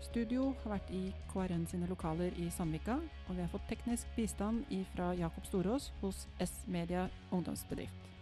Studio 0.00 0.50
har 0.62 0.76
vært 0.76 0.90
i 0.94 1.02
KRN 1.32 1.66
sine 1.70 1.88
lokaler 1.90 2.34
i 2.40 2.48
Sandvika, 2.52 2.98
og 3.26 3.36
vi 3.36 3.42
har 3.42 3.50
fått 3.52 3.66
teknisk 3.70 4.10
bistand 4.16 4.64
fra 4.94 5.12
Jakob 5.16 5.46
Storås 5.48 5.90
hos 6.02 6.26
S-Media 6.40 7.08
ungdomsbedrift. 7.30 8.15